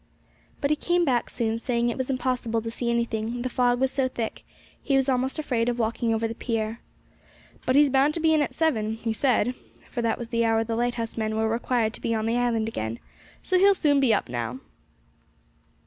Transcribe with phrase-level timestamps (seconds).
[0.61, 3.91] But he came back soon, saying it was impossible to see anything; the fog was
[3.91, 4.43] so thick,
[4.81, 6.79] he was almost afraid of walking over the pier.
[7.67, 9.53] 'But he's bound to be in at seven, he said
[9.87, 12.97] (for that was the hour the lighthousemen were required to be on the island again),
[13.43, 14.57] 'so he'll soon be up now.'